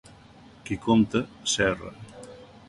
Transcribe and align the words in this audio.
Qui 0.69 0.77
compta, 0.85 1.21
s'erra. 1.53 1.93